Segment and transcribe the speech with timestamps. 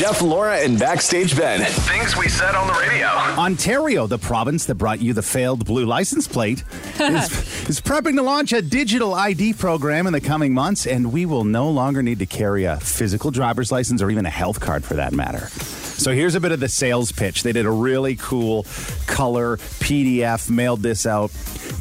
[0.00, 1.60] Jeff, Laura, and Backstage Ben.
[1.60, 3.06] Things we said on the radio.
[3.06, 6.64] Ontario, the province that brought you the failed blue license plate,
[6.98, 11.26] is, is prepping to launch a digital ID program in the coming months, and we
[11.26, 14.86] will no longer need to carry a physical driver's license or even a health card
[14.86, 15.48] for that matter.
[15.48, 17.42] So here's a bit of the sales pitch.
[17.42, 18.62] They did a really cool
[19.06, 21.30] color PDF, mailed this out.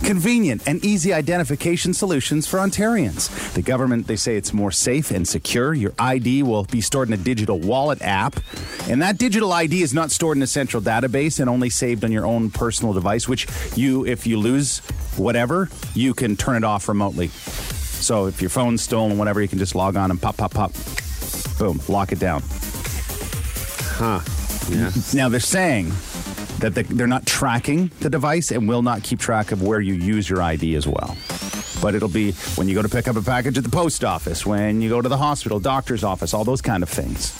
[0.03, 3.53] Convenient and easy identification solutions for Ontarians.
[3.53, 5.73] The government, they say it's more safe and secure.
[5.73, 8.39] Your ID will be stored in a digital wallet app.
[8.87, 12.11] And that digital ID is not stored in a central database and only saved on
[12.11, 14.79] your own personal device, which you, if you lose
[15.17, 17.27] whatever, you can turn it off remotely.
[17.27, 20.71] So if your phone's stolen, whatever, you can just log on and pop, pop, pop.
[21.59, 22.41] Boom, lock it down.
[23.99, 24.21] Huh.
[24.69, 24.91] Yeah.
[25.13, 25.91] Now they're saying
[26.59, 29.93] that the, they're not tracking the device and will not keep track of where you
[29.93, 31.15] use your ID as well.
[31.81, 34.45] But it'll be when you go to pick up a package at the post office,
[34.45, 37.33] when you go to the hospital, doctor's office, all those kind of things.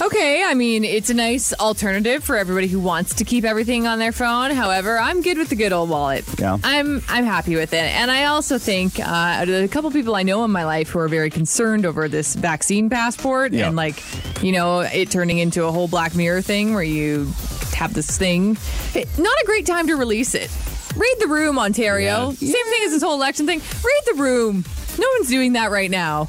[0.00, 4.00] Okay, I mean, it's a nice alternative for everybody who wants to keep everything on
[4.00, 4.50] their phone.
[4.50, 6.24] However, I'm good with the good old wallet.
[6.40, 6.58] Yeah.
[6.64, 7.76] I'm I'm happy with it.
[7.84, 11.08] And I also think uh, a couple people I know in my life who are
[11.08, 13.68] very concerned over this vaccine passport Yeah.
[13.68, 14.02] and like,
[14.42, 17.26] you know, it turning into a whole Black Mirror thing where you
[17.74, 18.56] have this thing.
[18.94, 20.50] Not a great time to release it.
[20.96, 22.32] Read the room, Ontario.
[22.32, 23.60] Same thing as this whole election thing.
[23.60, 24.64] Read the room.
[24.98, 26.28] No one's doing that right now.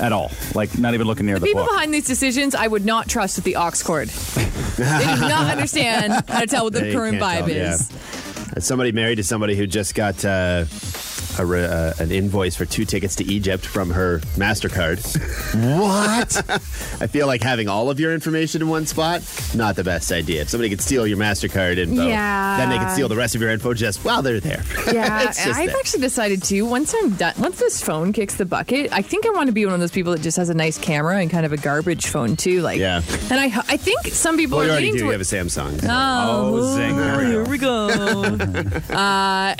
[0.00, 0.30] At all.
[0.54, 1.72] Like, not even looking near the, People book.
[1.72, 4.08] behind these decisions, I would not trust with the aux cord.
[4.08, 7.90] they do not understand how to tell what the They current vibe tell, is.
[8.56, 10.64] As somebody married to somebody who just got uh,
[11.38, 15.00] a re- uh, an invoice for two tickets to Egypt from her MasterCard.
[15.80, 16.36] What?
[17.02, 19.22] I feel like having all of your information in one spot,
[19.54, 20.42] not the best idea.
[20.42, 22.56] If somebody could steal your MasterCard info, Yeah.
[22.58, 24.62] then they could steal the rest of your info just while they're there.
[24.94, 25.76] Yeah, I've there.
[25.78, 29.30] actually decided to, Once I'm done, once this phone kicks the bucket, I think I
[29.30, 31.44] want to be one of those people that just has a nice camera and kind
[31.46, 32.60] of a garbage phone too.
[32.60, 33.02] Like, Yeah.
[33.30, 35.04] And I, I think some people Well, are already leaning do.
[35.06, 35.80] You have a Samsung.
[35.88, 36.96] Oh, zing.
[36.96, 37.88] There we go.
[37.88, 38.94] Here we go.
[38.94, 39.54] uh,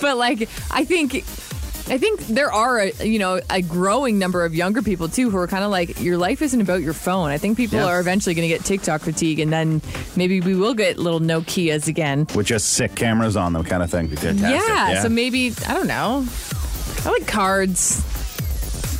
[0.00, 0.39] but like,
[0.70, 1.24] I think.
[1.88, 5.36] I think there are, a, you know, a growing number of younger people too who
[5.38, 7.30] are kind of like, your life isn't about your phone.
[7.30, 9.82] I think people are eventually going to get TikTok fatigue, and then
[10.14, 12.28] maybe we will get little Nokia's again.
[12.36, 14.08] With just sick cameras on them, kind of thing.
[14.08, 15.02] Yeah, yeah.
[15.02, 16.24] so maybe I don't know.
[17.04, 18.04] I like cards.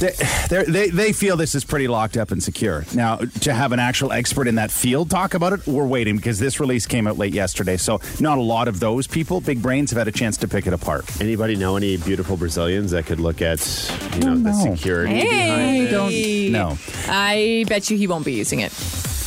[0.01, 0.13] They,
[0.49, 2.85] they're- they they feel this is pretty locked up and secure.
[2.95, 6.39] Now, to have an actual expert in that field talk about it, we're waiting because
[6.39, 7.77] this release came out late yesterday.
[7.77, 10.67] So, not a lot of those people, big brains, have had a chance to pick
[10.67, 11.05] it apart.
[11.21, 13.61] Anybody know any beautiful Brazilians that could look at,
[14.15, 16.51] you know, the security Hey, behind it?
[16.51, 16.79] No.
[17.09, 18.73] I bet you he won't be using it.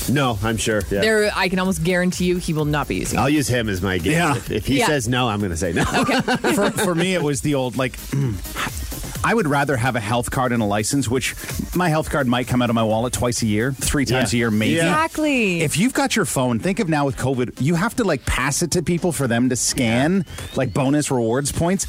[0.10, 0.82] No, I'm sure.
[0.92, 1.00] Yeah.
[1.02, 3.18] There, I can almost guarantee you he will not be using.
[3.20, 4.12] I'll use him as my guess.
[4.14, 4.36] Yeah.
[4.36, 4.88] If, if he Yeah.
[4.88, 5.86] says no, I'm going to say no.
[6.56, 7.98] for, for me, it was the old like.
[9.24, 11.34] I would rather have a health card and a license, which
[11.76, 14.38] my health card might come out of my wallet twice a year, three times Yeah.
[14.38, 14.74] a year, maybe.
[14.76, 14.84] Yeah.
[14.88, 15.62] Exactly.
[15.62, 18.62] If you've got your phone, think of now with COVID, you have to like pass
[18.62, 20.26] it to people for them to scan,
[20.56, 21.88] like bonus rewards points.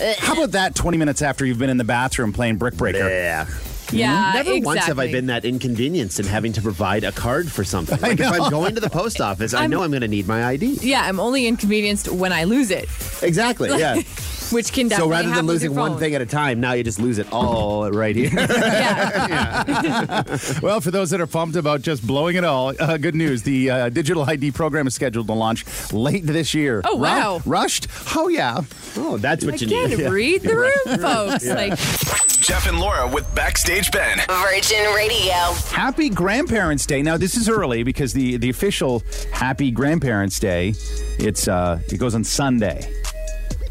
[0.00, 0.14] Eh.
[0.18, 3.08] How about that 20 minutes after you've been in the bathroom playing Brick Breaker?
[3.08, 3.46] Yeah.
[3.92, 4.36] yeah, hmm?
[4.36, 4.60] Never exactly.
[4.64, 7.98] once have I been that inconvenienced in having to provide a card for something.
[8.00, 8.26] Like if.
[8.30, 10.78] I'm going to the post office, I I'm- know I'm going to need my ID.
[10.82, 12.88] Yeah, I'm only inconvenienced when I lose it,
[13.22, 13.70] Exactly.
[13.76, 14.00] Yeah.
[14.52, 17.18] which can so rather than losing one thing at a time, now you just lose
[17.18, 18.30] it all right here.
[18.34, 20.24] yeah.
[20.62, 23.42] Well, for those that are pumped about just blowing it all, uh, good news.
[23.42, 26.82] The uh, digital ID program is scheduled to launch late this year.
[26.84, 27.40] Oh, Ru- wow.
[27.44, 27.86] rushed?
[28.16, 28.60] Oh, yeah.
[28.96, 29.98] oh, that's what you Again, need.
[30.00, 30.08] Yeah.
[30.08, 31.46] read the room, folks.
[31.46, 31.76] Like,
[32.40, 34.18] Jeff and Laura with Backstage Ben.
[34.28, 35.34] Virgin Radio.
[35.72, 37.02] Happy Grandparents' Day.
[37.02, 40.74] Now, this is early because the, the official Happy Grandparents' Day,
[41.18, 42.90] it's uh, it goes on Sunday.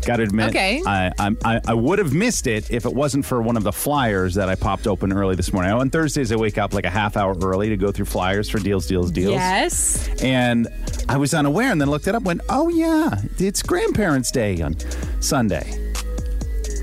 [0.10, 0.82] Got to admit, Okay.
[0.88, 3.72] I, I I I would have missed it if it wasn't for one of the
[3.72, 5.72] flyers that I popped open early this morning.
[5.72, 8.58] On Thursdays, I wake up like a half hour early to go through flyers for
[8.58, 9.34] deals, deals, deals.
[9.34, 10.10] yes.
[10.24, 10.68] And
[11.08, 14.60] I was unaware and then looked it up, and went, oh, yeah, it's Grandparents' Day
[14.62, 14.76] on
[15.22, 15.78] Sunday.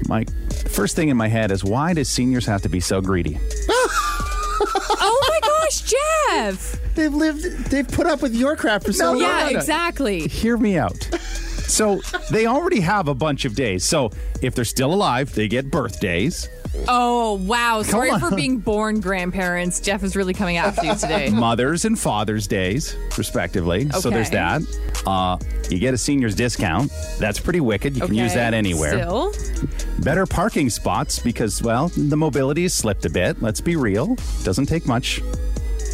[0.08, 0.24] My
[0.68, 3.38] first thing in my head is, why does seniors have to be so greedy?
[4.98, 6.94] Oh my gosh, Jeff.
[6.94, 9.20] They've lived, they've put up with your crap for so long.
[9.20, 9.58] yeah, no, no.
[9.58, 10.26] exactly.
[10.28, 11.08] Hear me out.
[11.68, 13.84] So they already have a bunch of days.
[13.84, 14.10] So
[14.42, 16.48] if they're still alive, they get birthdays,
[16.88, 17.82] Oh wow!
[17.82, 19.80] Sorry for being born grandparents.
[19.80, 21.30] Jeff is really coming after you today.
[21.32, 23.88] Mother's and Father's Days, respectively.
[23.90, 24.62] So there's that.
[25.06, 25.38] Uh,
[25.70, 26.92] you get a senior's discount.
[27.18, 27.96] That's pretty wicked.
[27.96, 28.92] You can use that anywhere.
[28.92, 29.32] Still,
[30.00, 33.40] Better parking spots because, well, the mobility has slipped a bit.
[33.40, 34.16] Let's be real.
[34.44, 35.20] Doesn't take much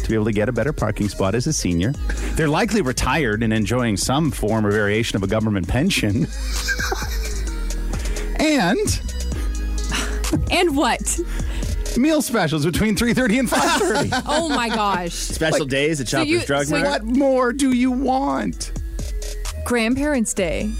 [0.03, 1.91] to be able to get a better parking spot as a senior.
[2.35, 6.27] They're likely retired and enjoying some form or variation of a government pension.
[8.39, 9.01] and
[10.51, 11.19] and what?
[11.97, 14.23] Meal specials between 3.30 and 5.30.
[14.25, 15.13] Oh my gosh.
[15.13, 17.03] Special days at Shoppers you- Drug so Mart.
[17.03, 18.71] what more do you want?
[19.65, 20.71] Grandparents' Day.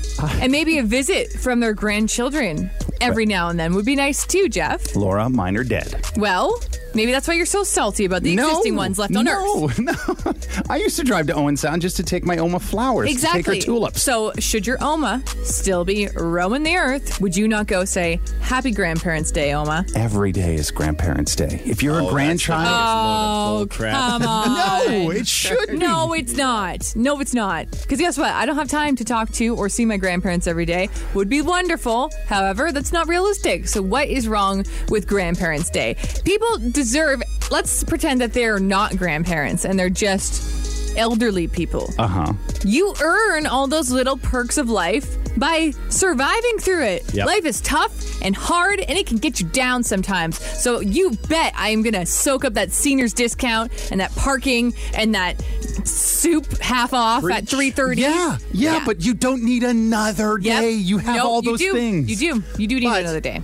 [0.41, 4.49] And maybe a visit from their grandchildren every now and then would be nice too,
[4.49, 4.95] Jeff.
[4.95, 6.03] Laura, mine are dead.
[6.17, 6.59] Well,
[6.95, 9.79] maybe that's why you're so salty about the existing ones left on no, Earth.
[9.79, 9.93] No,
[10.25, 10.33] no.
[10.69, 13.07] I used to drive to Owen Sound just to take my Oma flowers.
[13.07, 13.43] to Exactly.
[13.43, 14.01] take her tulips.
[14.03, 18.71] So, should your Oma still be roaming the earth, would you not go say, Happy
[18.71, 19.85] Grandparents' Day, Oma?
[19.95, 21.61] Every day is Grandparents' Day.
[21.65, 24.21] If you're Oh, a grandchild, the biggest load of bull crap.
[24.21, 24.47] Come on.
[25.03, 25.77] no, it should be.
[25.77, 26.93] No, it's not.
[26.95, 27.69] No, it's not.
[27.71, 28.31] Because guess what?
[28.31, 30.89] I don't have time to talk to or see my grandparents every day.
[31.13, 32.11] Would be wonderful.
[32.27, 33.67] However, that's not realistic.
[33.67, 35.95] So, what is wrong with Grandparents' Day?
[36.25, 41.89] People deserve, let's pretend that they're not grandparents and they're just elderly people.
[41.97, 42.33] Uh huh.
[42.65, 47.13] You earn all those little perks of life by surviving through it.
[47.13, 47.25] Yep.
[47.25, 50.37] Life is tough and hard and it can get you down sometimes.
[50.39, 54.73] So you bet I am going to soak up that senior's discount and that parking
[54.93, 55.41] and that
[55.87, 57.97] soup half off at 3:30.
[57.97, 60.61] Yeah, yeah, but you don't need another Yep.
[60.61, 60.71] day.
[60.73, 61.73] You have Nope, all you those do.
[61.73, 62.09] things.
[62.21, 62.43] You do.
[62.59, 63.41] You do need But- another day.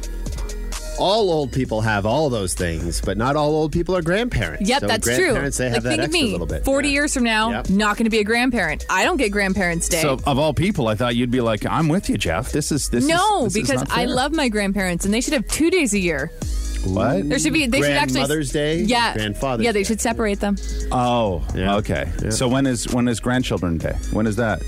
[1.00, 4.68] All old people have all those things, but not all old people are grandparents.
[4.70, 5.50] Yep, So that's true.
[5.50, 6.32] They have like, that think of me.
[6.32, 6.64] little bit.
[6.66, 6.94] 40 Yeah.
[6.94, 7.70] years from now, Yep.
[7.70, 8.86] not going to be a grandparent.
[8.90, 10.02] I don't get grandparents' day.
[10.02, 12.52] So, of all people, I thought you'd be like, "I'm with you, Jeff.
[12.52, 15.22] This is this." no, is, this is because not I love my grandparents and they
[15.22, 16.32] should have two days a year.
[16.86, 17.28] what.
[17.28, 17.68] There should be.
[17.68, 18.22] They should actually.
[18.22, 19.14] Mother's Day, Yeah.
[19.14, 19.84] Grandfather's Yeah, they Day.
[19.84, 20.56] should separate them.
[20.92, 21.76] Oh, Yeah.
[21.76, 22.10] okay.
[22.24, 22.30] Yeah.
[22.30, 23.96] So when is when is Grandchildren Day?
[24.12, 24.62] When is that?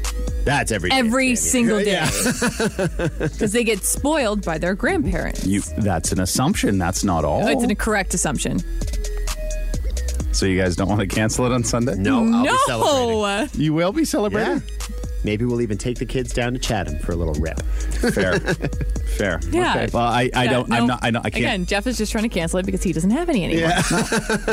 [0.44, 1.36] That's every day, Every Jamie.
[1.36, 1.92] single day.
[1.92, 2.10] Yeah.
[3.20, 5.46] Because they get spoiled by their grandparents.
[5.46, 5.62] You.
[5.78, 6.78] That's an assumption.
[6.78, 7.44] That's not all.
[7.44, 8.60] Oh, it's an correct assumption.
[10.34, 11.96] so you guys don't want to cancel it on Sunday?
[11.96, 13.22] No, I'll be celebrating.
[13.22, 13.48] no.
[13.64, 14.06] You will be Yeah.
[14.06, 14.64] celebrating.
[15.24, 17.62] Maybe we'll even take the kids down to Chatham for a little rip.
[18.02, 18.40] Fair.
[18.40, 19.40] Fair.
[19.52, 19.72] Yeah.
[19.72, 19.90] Okay.
[19.94, 20.70] Well, I, I don't.
[20.70, 20.76] no.
[20.76, 21.00] I'm not.
[21.04, 21.68] I, don't, I can't.
[21.68, 23.72] Jeff is just trying to cancel it because he doesn't have any anymore.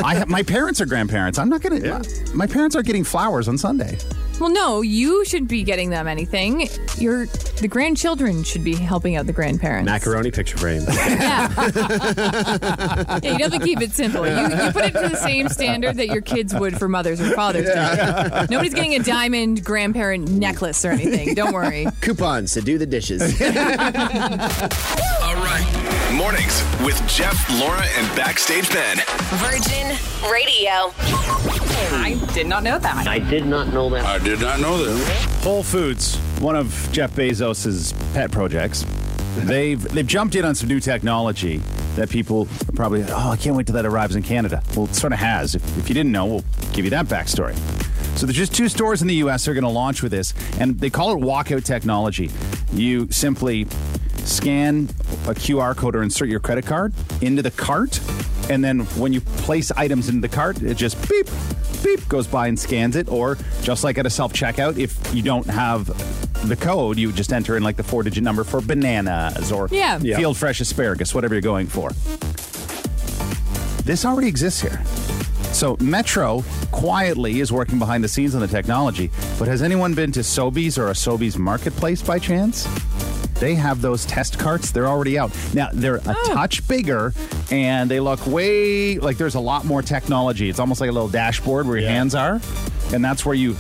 [0.05, 1.39] I have, my parents are grandparents.
[1.39, 1.81] I'm not gonna.
[1.81, 2.03] Yeah.
[2.35, 3.99] My parents are getting flowers on Sunday.
[4.41, 6.69] Well, no, you should be getting them anything.
[6.97, 9.87] Your the grandchildren should be helping out the grandparents.
[9.87, 10.83] Macaroni picture frame.
[11.09, 11.49] Yeah.
[13.23, 14.27] yeah, you have to keep it simple.
[14.27, 17.31] You, you put it to the same standard that your kids would for Mother's or
[17.35, 18.47] Father's Day.
[18.51, 21.35] Nobody's getting a diamond grandparent necklace or anything.
[21.35, 21.87] Don't worry.
[22.01, 23.38] Coupons to do the dishes.
[23.41, 25.65] All right.
[26.13, 28.97] Mornings with Jeff, Laura, and Backstage Ben.
[29.37, 29.97] Virgin
[30.29, 30.93] Radio.
[31.95, 33.07] I did not know that.
[33.07, 34.05] I did not know that.
[34.05, 35.43] I did not know that.
[35.43, 38.85] Whole Foods, one of Jeff Bezos's pet projects,
[39.37, 41.59] they've they've jumped in on some new technology
[41.95, 44.65] that people are probably oh I can't wait till that arrives in Canada.
[44.75, 45.55] Well, it sort of has.
[45.55, 47.57] If, if you didn't know, we'll give you that backstory.
[48.19, 49.45] So there's just two stores in the U.S.
[49.45, 52.33] that are going to launch with this, and they call it walkout technology.
[52.73, 53.67] You simply
[54.25, 54.85] scan
[55.27, 56.93] a QR code or insert your credit card
[57.23, 58.01] into the cart,
[58.51, 61.27] and then when you place items into the cart, it just beep,
[61.83, 63.09] beep goes by and scans it.
[63.09, 65.87] Or just like at a self checkout, if you don't have
[66.49, 69.99] the code, you just enter in like the four digit number for bananas or Yeah.
[70.03, 70.17] Yeah.
[70.17, 71.91] field fresh asparagus, whatever you're going for.
[73.85, 74.83] This already exists here.
[75.59, 79.11] So Metro quietly is working behind the scenes on the technology,
[79.41, 82.69] but has anyone been to Sobeys or a Sobeys marketplace by chance?
[83.41, 84.71] They have those test carts.
[84.71, 85.33] They're already out.
[85.55, 86.33] Now, they're a oh.
[86.33, 87.13] touch bigger
[87.51, 90.49] and they look way like there's a lot more technology.
[90.49, 91.95] It's almost like a little dashboard where your Yeah.
[91.95, 92.41] hands are.
[92.93, 93.57] And that's where you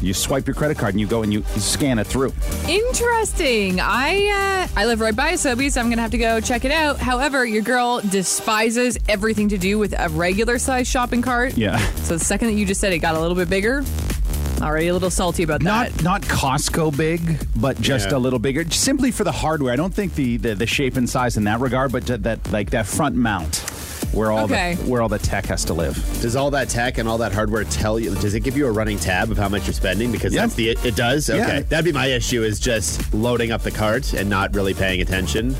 [0.00, 2.32] you swipe your credit card and you go and you scan it through.
[2.68, 3.78] Interesting.
[3.80, 5.72] I uh, I live right by Sobeys.
[5.72, 6.98] So I'm gonna have to go check it out.
[6.98, 11.56] However, your girl despises everything to do with a regular size shopping cart.
[11.56, 11.78] Yeah.
[11.96, 13.84] So the second that you just said it got a little bit bigger,
[14.60, 15.92] already a little salty about that.
[15.94, 18.16] Not not Costco big, but just Yeah.
[18.16, 19.72] a little bigger, simply for the hardware.
[19.72, 22.70] I don't think the, the the shape and size in that regard, but that like
[22.70, 23.56] that front mount,
[24.12, 24.74] where all Okay.
[24.74, 25.96] the where all the tech has to live.
[26.20, 28.14] Does all that tech and all that hardware tell you?
[28.16, 30.12] Does it give you a running tab of how much you're spending?
[30.12, 30.42] Because Yeah.
[30.42, 31.28] that's the it does.
[31.30, 31.60] Okay, Yeah.
[31.68, 32.42] that'd be my issue.
[32.42, 35.54] Is just loading up the cart and not really paying attention.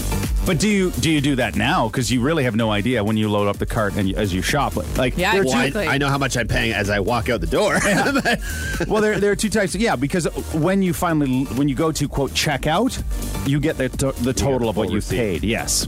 [0.44, 1.86] But do you do you do that now?
[1.88, 4.32] Because you really have no idea when you load up the cart and you, as
[4.34, 4.74] you shop.
[4.98, 5.88] Like Yeah, there Well, I, Exactly.
[5.88, 7.78] I know how much I'm paying as I walk out the door.
[7.80, 9.74] two, well there, there are two types.
[9.74, 13.00] Yeah, because when you finally when you go to quote checkout,
[13.46, 15.16] you get the to, the total of what you receipt.
[15.16, 15.44] paid.
[15.44, 15.86] Yes.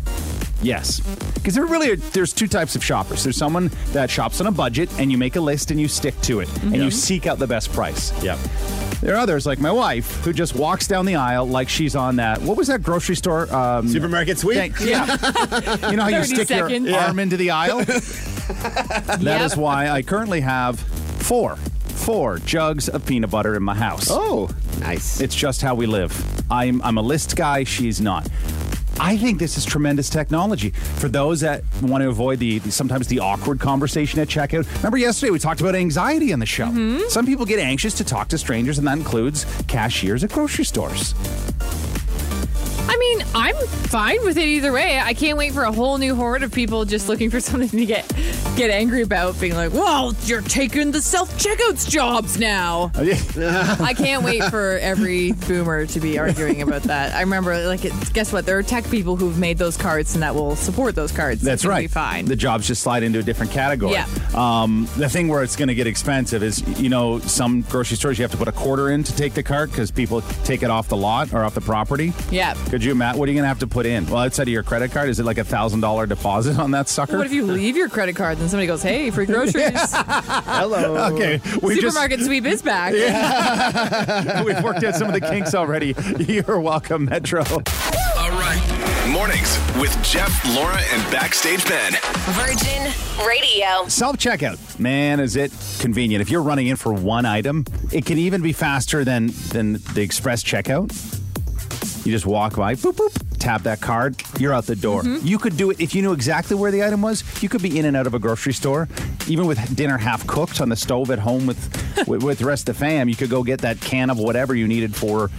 [0.63, 1.01] Yes,
[1.35, 3.23] because there really are, there's two types of shoppers.
[3.23, 6.19] There's someone that shops on a budget, and you make a list and you stick
[6.23, 8.13] to it, and you seek out the best price.
[8.23, 8.39] yep.
[9.03, 12.17] There are others, like my wife, who just walks down the aisle like she's on
[12.17, 12.41] that.
[12.41, 13.53] What was that grocery store?
[13.55, 14.57] Um, Supermarket sweep.
[14.57, 15.05] Thank- yeah.
[15.91, 16.89] you know how you stick seconds.
[16.89, 17.07] your Yeah.
[17.09, 17.85] arm into the aisle?
[18.45, 19.59] That is Yep.
[19.59, 24.09] why I currently have four, four jugs of peanut butter in my house.
[24.11, 25.21] Oh, nice.
[25.21, 26.13] It's just how we live.
[26.51, 28.29] I'm, I'm a list guy, she's not.
[29.01, 33.21] I think this is tremendous technology for those that want to avoid the sometimes the
[33.21, 34.73] awkward conversation at checkout.
[34.79, 36.67] Remember yesterday we talked about anxiety on the show.
[36.67, 37.09] Mm-hmm.
[37.09, 41.15] Some people get anxious to talk to strangers, and that includes cashiers at grocery stores.
[43.35, 44.99] I'm fine with it either way.
[44.99, 47.87] I can't wait for a whole new horde of people just looking for something to
[47.87, 48.07] get
[48.57, 54.25] get angry about, being like, "Well, you're taking the self checkouts jobs now." I can't
[54.25, 57.15] wait for every boomer to be arguing about that.
[57.15, 58.47] I remember, like, it, guess what?
[58.47, 61.43] There are tech people who've made those cards and that will support those cards.
[61.43, 61.83] That's It's right.
[61.83, 62.27] Be fine.
[62.27, 63.93] The jobs just slide into a different category.
[63.93, 64.07] Yeah.
[64.35, 68.19] Um, the thing where it's going to get expensive is, you know, some grocery stores
[68.19, 70.71] you have to put a quarter in to take the cart because people take it
[70.71, 72.13] off the lot or off the property.
[72.31, 72.55] yeah.
[72.71, 73.17] Could you, Matt?
[73.25, 74.05] What are you going to have to put in?
[74.05, 76.91] Well, outside of your credit card, is it like a thousand dollar deposit on that
[76.91, 77.17] sucker?
[77.17, 79.73] What if you leave your credit card and somebody goes, "Hey, free groceries"?
[79.95, 81.15] Hello.
[81.15, 82.93] Okay, we just Supermarket sweep is back.
[84.45, 85.95] we've worked out some of the kinks already.
[86.19, 87.41] You're welcome, Metro.
[87.45, 89.09] All right.
[89.09, 91.95] Mornings with Jeff, Laura, and Backstage Ben.
[92.35, 92.93] Virgin
[93.27, 93.89] Radio.
[93.89, 96.21] Self checkout, man, is it convenient?
[96.21, 100.03] If you're running in for one item, it can even be faster than than the
[100.03, 101.23] express checkout.
[102.05, 105.03] You just walk by, boop boop, tap that card, you're out the door.
[105.03, 105.27] Mm-hmm.
[105.27, 107.25] You could do it if you knew exactly where the item was.
[107.43, 108.89] You could be in and out of a grocery store,
[109.27, 112.69] even with dinner half cooked on the stove at home with with, with the rest
[112.69, 113.09] of the fam.
[113.09, 115.31] You could go get that can of whatever you needed for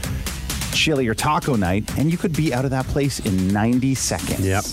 [0.74, 4.46] chili or taco night, and you could be out of that place in 90 seconds.
[4.46, 4.64] Yep.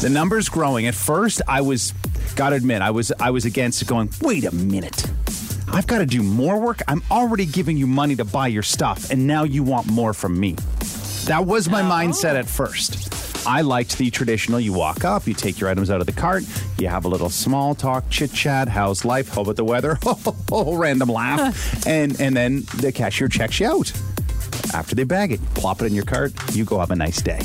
[0.00, 0.86] The number's growing.
[0.86, 1.92] At first, I was,
[2.36, 3.88] gotta admit, I was, I was against it.
[3.88, 5.04] Going, wait a minute,
[5.72, 6.80] I've got to do more work.
[6.88, 10.38] I'm already giving you money to buy your stuff, and now you want more from
[10.38, 10.56] me.
[11.26, 11.84] That was my oh.
[11.84, 13.46] mindset at first.
[13.46, 14.60] I liked the traditional.
[14.60, 16.44] You walk up, you take your items out of the cart,
[16.78, 18.68] you have a little small talk, chit chat.
[18.68, 19.28] How's life?
[19.28, 19.98] How about the weather?
[20.52, 23.92] Oh, random laugh, and and then the cashier checks you out
[24.74, 27.40] after they bag it, plop it in your cart, you go have a nice day.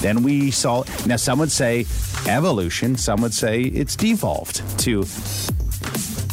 [0.00, 1.86] Then we saw, now some would say
[2.26, 5.04] evolution, some would say it's devolved to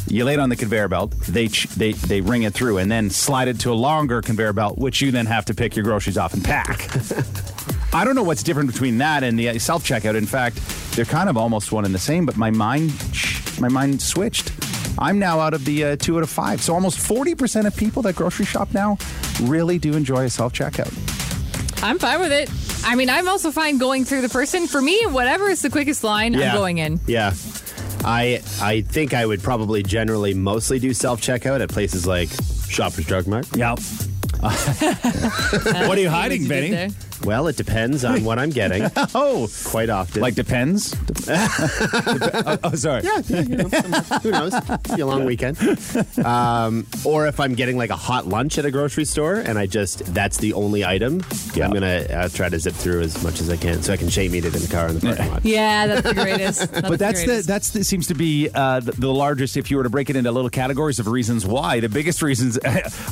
[0.08, 2.92] you lay it on the conveyor belt, they, ch- they, they ring it through, and
[2.92, 5.84] then slide it to a longer conveyor belt, which you then have to pick your
[5.84, 6.90] groceries off and pack.
[7.94, 10.16] I don't know what's different between that and the self checkout.
[10.16, 10.60] In fact,
[10.96, 12.94] they're kind of almost one and the same, but my mind,
[13.60, 14.52] my mind switched.
[14.98, 16.62] I'm now out of the uh, two out of five.
[16.62, 18.98] So almost 40% of people that grocery shop now
[19.44, 20.92] really do enjoy a self checkout.
[21.84, 22.50] I'm fine with it.
[22.86, 24.68] I mean, I'm also fine going through the person.
[24.68, 27.00] For me, whatever is the quickest line, I'm going in.
[27.08, 27.34] Yeah.
[28.04, 32.30] I I think I would probably generally mostly do self checkout at places like
[32.68, 33.48] Shoppers Drug Mart.
[33.56, 33.80] Yep.
[34.42, 36.94] what are you hiding, You did Benny?
[37.20, 37.28] There.
[37.28, 38.90] Well, it depends on what I'm getting.
[39.18, 40.22] Oh, Quite often.
[40.22, 40.94] like depends.
[41.30, 43.04] oh, oh, sorry.
[43.04, 44.54] yeah, yeah, you know, who knows?
[44.96, 45.58] Be a long weekend.
[46.24, 49.66] Um, or if I'm getting like a hot lunch at a grocery store and I
[49.68, 51.66] just that's the only item, Yeah.
[51.66, 54.10] I'm gonna uh, try to zip through as much as I can so I can
[54.10, 55.46] shame eat it in the car in the parking lot.
[55.46, 56.60] Yeah, that's the greatest.
[56.76, 57.48] That's But that's the greatest.
[57.48, 59.56] that's the, seems to be uh, the, the largest.
[59.58, 62.58] If you were to break it into little categories of reasons why, the biggest reasons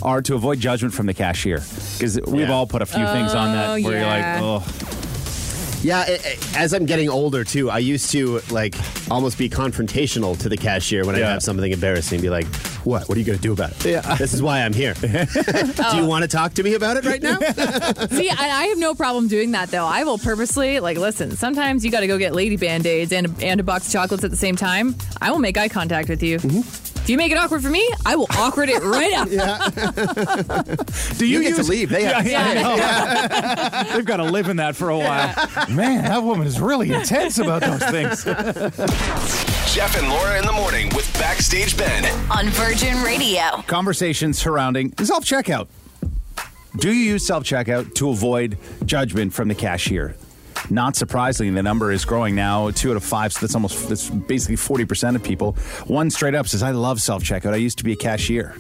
[0.02, 1.58] are to avoid judgment from the cashier
[1.94, 2.52] because we've Yeah.
[2.54, 4.40] all put a few things on that Oh, where yeah.
[4.40, 8.76] you're like, oh, Yeah, it, it- as I'm getting older too, I used to like
[9.12, 12.22] almost be confrontational to the cashier when I have something embarrassing.
[12.22, 12.46] Be like,
[12.86, 13.10] "What?
[13.10, 13.86] What are you going to do about it?
[13.86, 14.16] Yeah.
[14.16, 14.94] this is why I'm here.
[15.02, 17.40] do you want to talk to me about it right now?
[18.18, 19.86] See, I, I have no problem doing that though.
[19.86, 21.32] I will purposely like listen.
[21.36, 24.24] Sometimes you got to go get lady band aids and and a box of chocolates
[24.24, 24.96] at the same time.
[25.22, 26.38] I will make eye contact with you.
[26.38, 26.93] Mm-hmm.
[27.04, 29.28] If you make it awkward for me, I will awkward it right up.
[31.18, 31.90] do you, You get to leave.
[31.90, 32.54] They have- Yeah, I
[33.84, 33.94] know.
[33.96, 35.34] They've got to live in that for a while.
[35.70, 38.24] Man, that woman is really intense about those things.
[39.74, 42.06] Jeff and Laura in the morning with Backstage Ben.
[42.32, 43.62] On Virgin Radio.
[43.68, 45.68] Conversations surrounding self checkout.
[46.78, 50.16] Do you use self checkout to avoid judgment from the cashier?
[50.70, 52.72] Not surprisingly, the number is growing now.
[52.72, 55.54] Two out of five, so that's almost that's basically forty percent of people.
[55.88, 57.54] One straight up says, "I love self checkout.
[57.54, 58.56] I used to be a cashier."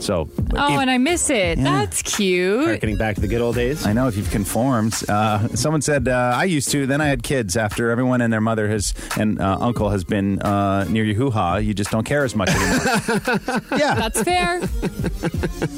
[0.00, 1.58] So, Oh, if- and I miss it.
[1.58, 2.80] That's cute.
[2.80, 3.84] Getting back to the good old days.
[3.84, 4.94] I know if you've conformed.
[5.08, 6.86] Uh, someone said uh, I used to.
[6.86, 7.56] Then I had kids.
[7.56, 11.30] After everyone and their mother has and uh, uncle has been uh, near your hoo
[11.30, 13.60] ha, you just don't care as much anymore.
[13.76, 14.60] yeah, That's fair.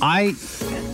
[0.02, 0.34] I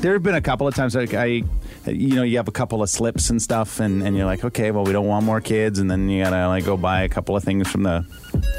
[0.01, 1.43] there have been a couple of times like I
[1.89, 4.71] you know you have a couple of slips and stuff and, and you're like okay
[4.71, 7.37] well we don't want more kids and then you gotta like go buy a couple
[7.37, 8.05] of things from the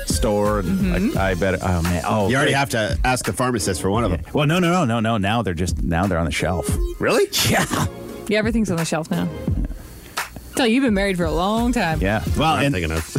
[0.05, 1.07] store and mm-hmm.
[1.09, 2.57] like, I bet oh man oh You already great.
[2.59, 4.21] have to ask the pharmacist for one of them.
[4.33, 6.67] well no no no no no now they're just now they're on the shelf
[6.99, 7.25] Really?
[7.49, 7.65] yeah
[8.27, 9.27] Yeah, everything's on the shelf now.
[10.57, 12.01] Tell you, you've been married for a long time.
[12.01, 12.23] Yeah.
[12.35, 13.15] Well, I'm and thinking of.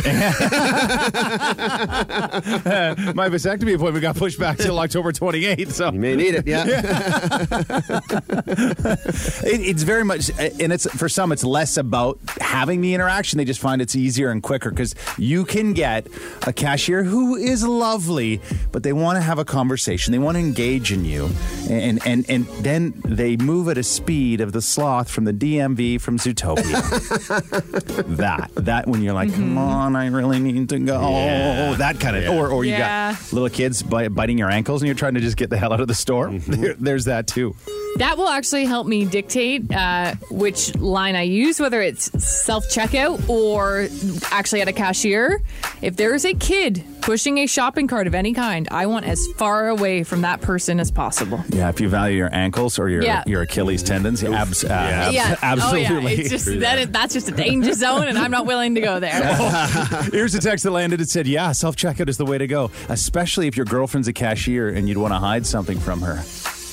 [3.14, 5.70] my vasectomy appointment got pushed back till October 28th.
[5.70, 6.46] So You may need it.
[6.46, 6.64] Yeah.
[9.48, 13.38] It, it's very much, and it's for some, it's less about having the interaction.
[13.38, 16.06] They just find it's easier and quicker because you can get
[16.46, 18.40] a cashier who is lovely,
[18.72, 20.12] but they want to have a conversation.
[20.12, 21.30] They want to engage in you,
[21.70, 26.00] and and and then they move at a speed of the sloth from the DMV
[26.00, 27.27] from Zootopia.
[27.28, 31.00] that that when you're like, come on, I really need to go.
[31.00, 31.74] Yeah.
[31.74, 32.30] That kind of, Yeah.
[32.34, 33.12] or or you Yeah.
[33.12, 35.72] got little kids bi- biting your ankles, and you're trying to just get the hell
[35.72, 36.30] out of the store.
[36.48, 37.54] There, there's that too.
[37.96, 43.28] That will actually help me dictate uh, which line I use, whether it's self checkout
[43.28, 43.88] or
[44.30, 45.42] actually at a cashier.
[45.82, 49.24] If there is a kid pushing a shopping cart of any kind, I want as
[49.36, 51.42] far away from that person as possible.
[51.48, 53.22] Yeah, if you value your ankles or your Yeah.
[53.26, 55.86] your Achilles tendons, abs, uh, abs- yeah, absolutely.
[55.86, 56.08] Oh, yeah.
[56.20, 59.00] It's just that is, that's just a danger zone, and I'm not willing to go
[59.00, 59.18] there.
[60.12, 61.00] Here's a text that landed.
[61.00, 64.12] It said, "Yeah, self checkout is the way to go, especially if your girlfriend's a
[64.12, 66.22] cashier and you'd want to hide something from her.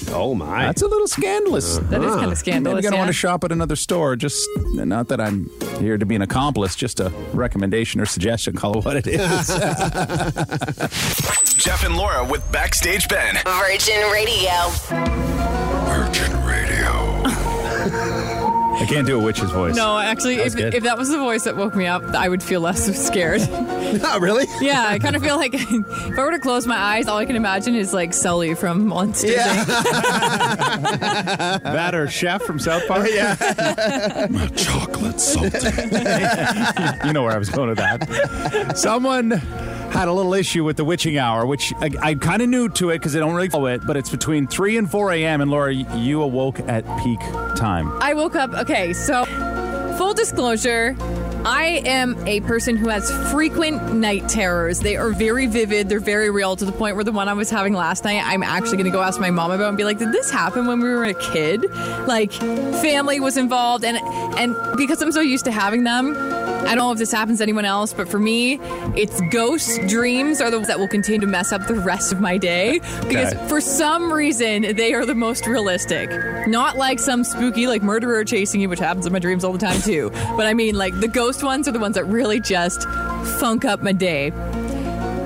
[0.09, 0.65] Oh my.
[0.65, 1.77] That's a little scandalous.
[1.77, 1.87] Uh-huh.
[1.89, 2.83] That is kind of Maybe scandalous.
[2.83, 3.01] you're gonna yeah.
[3.01, 4.15] want to shop at another store.
[4.15, 6.75] Just not that I'm here to be an accomplice.
[6.75, 8.55] Just a recommendation or suggestion.
[8.55, 9.47] Call it what it is.
[11.57, 13.35] Jeff and Laura with Backstage Ben.
[13.45, 14.69] Virgin Radio.
[15.85, 17.23] Virgin Radio.
[18.77, 19.75] I can't do a witch's voice.
[19.75, 20.73] No, actually, if, good.
[20.73, 23.41] if that was the voice that woke me up, I would feel less scared.
[24.01, 24.45] Not really.
[24.61, 27.25] yeah, I kind of feel like if I were to close my eyes, all I
[27.25, 29.35] can imagine is like Sully from Monsters.
[29.35, 29.65] Inc.
[31.63, 33.07] that or Chef from South Park.
[33.11, 33.35] yeah,
[34.55, 35.69] Chocolate salty.
[37.07, 38.73] you know where I was going with that.
[38.77, 39.29] Someone
[39.95, 42.89] had a little issue with the witching hour, which I, I'm kind of new to
[42.89, 45.41] it because I don't really follow it, but it's between 3 and 4 a.m.
[45.41, 47.19] And Laura, you awoke at peak
[47.55, 47.91] time.
[48.01, 48.53] I woke up.
[48.53, 49.25] Okay, so
[49.97, 50.95] full disclosure.
[51.45, 54.79] I am a person who has frequent night terrors.
[54.79, 55.89] They are very vivid.
[55.89, 58.41] They're very real to the point where the one I was having last night, I'm
[58.41, 60.79] actually going to go ask my mom about and be like, "Did this happen when
[60.79, 61.69] we were a kid?
[62.07, 63.95] Like, family was involved, and
[64.39, 66.15] and because I'm so used to having them,
[66.65, 68.59] I don't know if this happens to anyone else, but for me,
[68.95, 72.19] it's ghost dreams are the ones that will continue to mess up the rest of
[72.19, 73.47] my day because Okay.
[73.47, 76.09] for some reason they are the most realistic.
[76.47, 79.59] Not like some spooky like murderer chasing you, which happens in my dreams all the
[79.59, 80.09] time too.
[80.35, 82.83] But I mean, like the ghost ones are the ones that really just
[83.39, 84.31] funk up my day.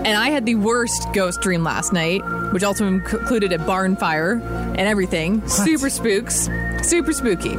[0.05, 2.21] And I had the worst ghost dream last night,
[2.53, 5.45] which also included a barn fire and everything.
[5.47, 6.49] Super spooks,
[6.83, 7.55] super spooky.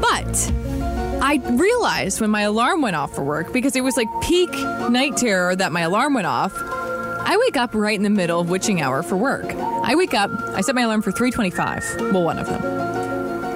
[0.00, 0.52] But
[1.22, 4.50] I realized when my alarm went off for work because it was like peak
[4.90, 6.52] night terror that my alarm went off.
[6.56, 9.44] I wake up right in the middle of witching hour for work.
[9.44, 12.12] I wake up, I set my alarm for 325.
[12.12, 12.62] Well, one of them.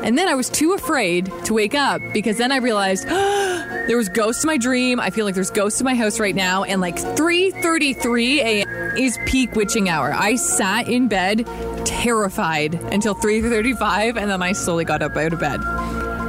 [0.04, 4.10] And then I was too afraid to wake up because then I realized there was
[4.10, 5.00] ghosts in my dream.
[5.00, 8.96] I feel like there's ghosts in my house right now and like 3:33 a.m.
[8.98, 10.12] is peak witching hour.
[10.12, 11.46] I sat in bed
[11.86, 15.62] terrified until 3:35 and then I slowly got up out of bed.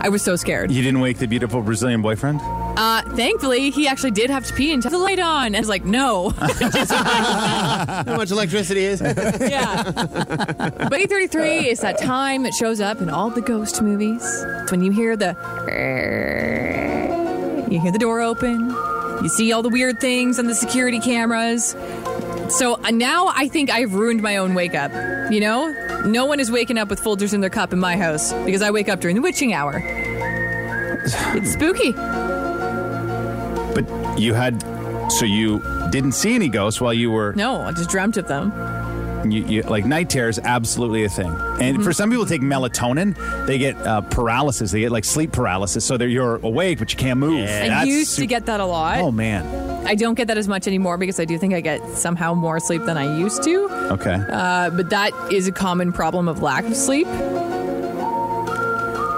[0.06, 0.72] I was so scared.
[0.72, 2.40] You didn't wake the beautiful Brazilian boyfriend?
[2.40, 5.48] Uh, thankfully, he actually did have to pee and have the light on.
[5.48, 6.30] And I was like, no.
[6.38, 9.02] How much electricity is?
[9.02, 9.82] yeah.
[9.82, 14.22] But 833 is that time that shows up in all the ghost movies.
[14.62, 15.30] It's when you hear the
[17.72, 18.70] you hear the door open,
[19.24, 21.74] you see all the weird things on the security cameras.
[22.50, 24.92] So uh, now I think I've ruined my own wake up.
[25.32, 25.74] You know?
[26.06, 28.70] No one is waking up with Folgers in their cup in my house because I
[28.72, 29.82] wake up during the witching hour.
[31.36, 31.92] It's spooky.
[33.74, 34.62] But you had,
[35.12, 35.60] so you
[35.92, 38.52] didn't see any ghosts while you were, No, I just dreamt of them.
[39.32, 41.36] you, you, like night terror is absolutely a thing.
[41.60, 43.16] And for some people, take melatonin,
[43.48, 44.72] they get uh, paralysis.
[44.72, 45.84] They get like sleep paralysis.
[45.84, 47.42] So they're you're awake, but you can't move.
[47.50, 49.00] I That's used to get that a lot.
[49.00, 49.65] Oh man.
[49.86, 52.60] I don't get that as much anymore because I do think I get somehow more
[52.60, 53.70] sleep than I used to.
[53.92, 54.16] Okay.
[54.32, 57.08] Uh, but that is a common problem of lack of sleep.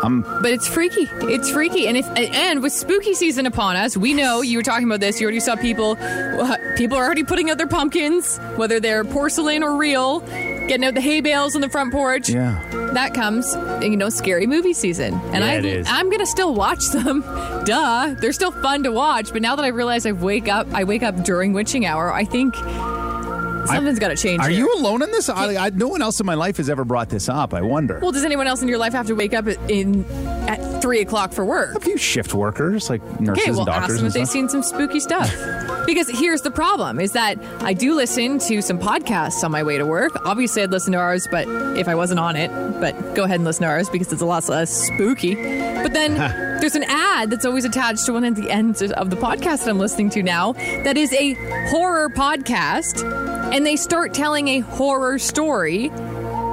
[0.03, 1.07] Um, But it's freaky.
[1.23, 4.85] It's freaky, and if and with spooky season upon us, we know you were talking
[4.87, 5.19] about this.
[5.19, 5.97] You already saw people.
[5.99, 10.19] uh, People are already putting out their pumpkins, whether they're porcelain or real,
[10.67, 12.29] getting out the hay bales on the front porch.
[12.29, 12.61] yeah.
[12.93, 15.87] That comes, you know, scary movie season, and Yeah, I it is.
[15.89, 17.21] I'm gonna still watch them.
[17.65, 19.31] Duh, they're still fun to watch.
[19.33, 22.11] But now that I realize I wake up, I wake up during witching hour.
[22.13, 22.55] I think
[23.67, 24.41] something's got to change.
[24.41, 24.59] Are here.
[24.59, 25.29] you alone in this?
[25.29, 27.53] I, I, no one else in my life has ever brought this up.
[27.53, 27.99] I wonder.
[28.01, 30.05] Well, does anyone else in your life have to wake up at, in
[30.47, 31.75] at three o'clock for work?
[31.75, 34.27] a few shift workers, like nurses Okay, well, and ask doctors them and if they've
[34.27, 35.33] seen some spooky stuff.
[35.85, 39.77] Because here's the problem is that I do listen to some podcasts on my way
[39.77, 40.13] to work.
[40.25, 42.49] Obviously, I'd listen to ours, but if I wasn't on it,
[42.79, 45.35] but go ahead and listen to ours because it's a lot less spooky.
[45.35, 46.15] But then
[46.59, 49.69] there's an ad that's always attached to one of the ends of the podcast that
[49.69, 50.53] I'm listening to now
[50.83, 51.33] that is a
[51.69, 53.03] horror podcast,
[53.53, 55.89] and they start telling a horror story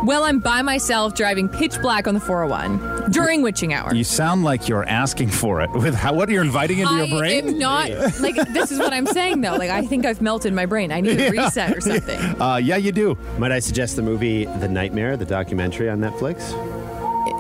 [0.05, 3.95] while I'm by myself driving pitch black on the 401 during witching hour.
[3.95, 5.71] You sound like you're asking for it.
[5.75, 7.45] With how, what are you're inviting into I your brain?
[7.45, 9.57] I am not like this is what I'm saying though.
[9.57, 10.93] Like I think I've melted my brain.
[10.93, 12.21] I need a reset or something.
[12.45, 13.17] Uh, yeah, you do.
[13.39, 16.53] Might I suggest the movie The Nightmare, the documentary on Netflix?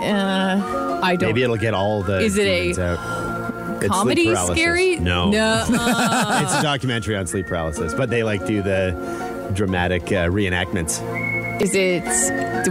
[0.03, 1.29] Uh, I don't.
[1.29, 3.83] Maybe it'll get all the Is it a demons out.
[3.83, 4.97] It's sleep comedy scary?
[4.97, 5.31] No.
[5.31, 5.65] No.
[5.69, 8.93] uh, it's a documentary on sleep paralysis, but they like do the
[9.53, 11.01] dramatic uh, reenactments.
[11.61, 12.03] is it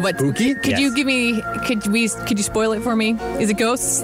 [0.01, 0.17] what?
[0.17, 0.55] Spooky?
[0.55, 0.79] Could Yes.
[0.79, 1.41] you give me?
[1.65, 2.09] Could we?
[2.09, 3.11] Could you spoil it for me?
[3.39, 4.01] Is it ghosts?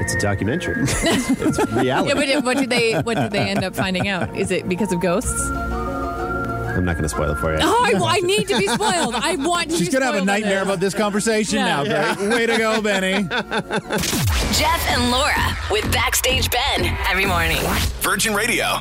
[0.00, 0.76] It's a documentary.
[0.84, 1.86] it's reality.
[2.26, 2.94] Yeah, but what did they?
[3.00, 4.36] What did they end up finding out?
[4.36, 5.50] Is it because of ghosts?
[5.50, 7.58] I'm not going to spoil it for you.
[7.60, 9.16] Oh, I, I need to be spoiled.
[9.16, 9.76] I want to.
[9.76, 11.82] She's going to have a nightmare about this conversation Yeah.
[11.82, 12.14] now.
[12.14, 12.28] Great.
[12.30, 13.24] Way to go, Benny.
[13.24, 17.58] Jeff and Laura with Backstage Ben every morning.
[18.00, 18.76] Virgin Radio.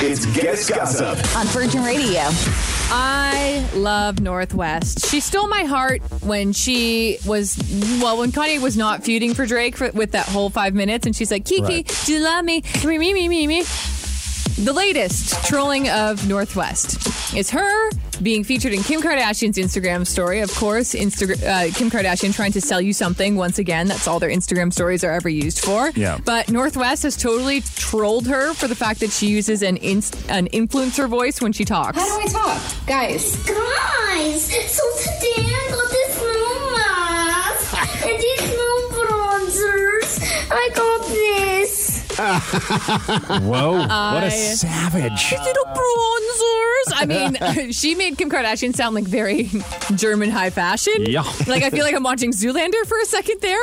[0.00, 1.18] It's Guest Gossip.
[1.36, 2.20] On Virgin Radio.
[2.90, 5.06] I love North West.
[5.08, 7.56] She stole my heart when she was,
[8.00, 11.16] well, when Kanye was not feuding for Drake for, with that whole five minutes, and
[11.16, 12.02] she's like, Kiki, Right.
[12.06, 12.62] do you love me?
[12.84, 13.62] Me, me, me, me, me.
[14.64, 17.90] The latest trolling of North West is her
[18.22, 20.40] being featured in Kim Kardashian's Instagram story.
[20.40, 23.86] Of course, Insta- uh, Kim Kardashian trying to sell you something once again.
[23.86, 25.90] That's all their Instagram stories are ever used for.
[25.94, 26.18] Yeah.
[26.24, 30.16] But North West has totally trolled her for the fact that she uses an inst-
[30.28, 31.96] an influencer voice when she talks.
[31.98, 32.86] How do I talk?
[32.86, 33.36] Guys.
[33.46, 40.50] Guys, so today I got this new mask and these new bronzers.
[40.50, 41.47] I got this.
[42.18, 43.78] Whoa.
[43.78, 45.32] what a savage.
[45.32, 46.92] little bronzers.
[46.94, 49.50] I mean, she made Kim Kardashian sound like very
[49.94, 51.06] German high fashion.
[51.06, 51.22] Yeah.
[51.46, 53.58] Like I feel like I'm watching Zoolander for a second there,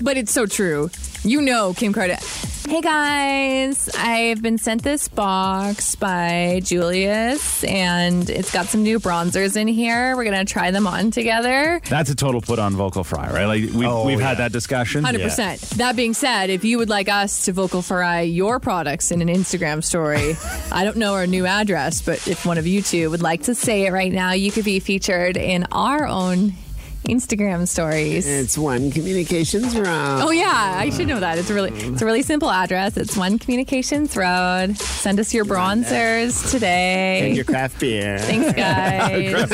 [0.00, 0.90] but it's so true.
[1.24, 2.50] You know, Kim Kardashian.
[2.68, 9.56] Hey guys, I've been sent this box by Julius, and it's got some new bronzers
[9.56, 10.16] in here.
[10.16, 11.80] We're gonna try them on together.
[11.88, 13.44] That's a total put on vocal fry, right?
[13.44, 14.28] Like we've, Oh, we've yeah.
[14.28, 15.04] had that discussion.
[15.04, 15.60] Hundred percent.
[15.76, 19.28] That being said, if you would like us to vocal fry your products in an
[19.28, 20.36] Instagram story,
[20.72, 23.54] I don't know our new address, but if one of you two would like to
[23.54, 26.54] say it right now, you could be featured in our own
[27.04, 28.26] Instagram stories.
[28.26, 30.22] It's one communications wrong.
[30.22, 31.38] Oh yeah, I should know that.
[31.38, 32.96] It's a really it's a really simple address.
[32.96, 34.76] It's One Communications Road.
[34.78, 37.26] Send us your bronzers today.
[37.26, 38.18] And your craft beer.
[38.18, 39.50] Thanks, guys.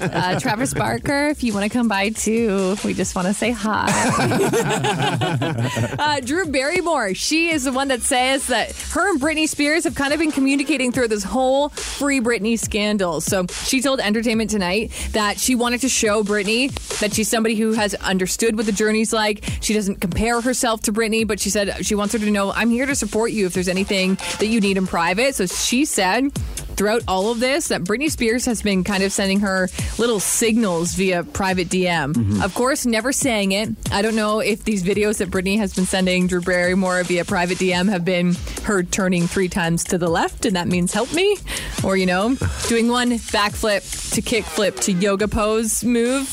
[0.00, 3.50] uh, Travis Barker, if you want to come by too, we just want to say
[3.50, 3.88] hi.
[5.98, 9.94] uh, Drew Barrymore, she is the one that says that her and Britney Spears have
[9.94, 13.20] kind of been communicating through this whole free Britney scandal.
[13.20, 16.70] So she told Entertainment Tonight that she wanted to show Britney
[17.00, 19.44] that she's somebody who has understood what the journey's like.
[19.60, 22.70] She doesn't compare herself to Britney, but she said she wants her to know, I'm
[22.70, 25.34] here to support you if there's anything that you need in private.
[25.34, 26.32] So she said,
[26.78, 30.94] throughout all of this that Britney Spears has been kind of sending her little signals
[30.94, 32.14] via private DM.
[32.14, 32.40] Mm-hmm.
[32.40, 33.68] Of course, never saying it.
[33.90, 37.58] I don't know if these videos that Britney has been sending Drew Barrymore via private
[37.58, 41.36] DM have been her turning three times to the left, and that means help me,
[41.82, 42.36] or you know,
[42.68, 46.32] doing one backflip to kickflip to yoga pose move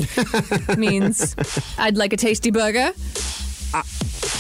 [0.78, 1.36] means
[1.80, 2.92] I'd like a tasty burger.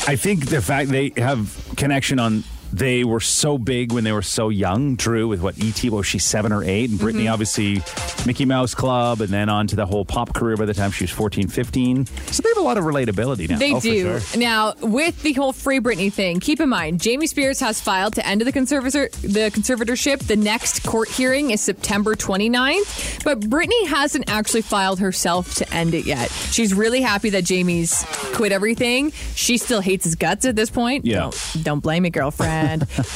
[0.08, 2.44] I think the fact they have connection on
[2.78, 4.96] they were so big when they were so young.
[4.96, 7.34] Drew with what ET was she seven or eight, and Britney Mm-hmm.
[7.34, 7.82] obviously
[8.26, 11.04] Mickey Mouse Club, and then on to the whole pop career by the time she
[11.06, 12.06] was 14, 15.
[12.06, 13.58] So they have a lot of relatability now.
[13.58, 14.20] They Oh, do.
[14.20, 14.40] sure.
[14.40, 18.28] Now, with the whole Free Britney thing, keep in mind, Jamie Spears has filed to
[18.28, 20.20] end the conservator the conservatorship.
[20.28, 25.94] The next court hearing is September 29th, but Britney hasn't actually filed herself to end
[25.94, 26.30] it yet.
[26.52, 29.12] She's really happy that Jamie's quit everything.
[29.36, 31.06] She still hates his guts at this point.
[31.06, 31.20] Yeah.
[31.20, 32.65] Don't, don't blame me, girlfriend.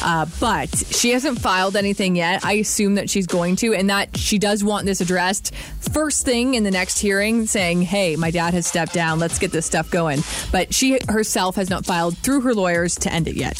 [0.03, 2.43] Uh, but she hasn't filed anything yet.
[2.45, 6.53] I assume that she's going to, and that she does want this addressed first thing
[6.53, 9.19] in the next hearing, saying, "Hey, my dad has stepped down.
[9.19, 13.13] Let's get this stuff going." But she herself has not filed through her lawyers to
[13.13, 13.57] end it yet.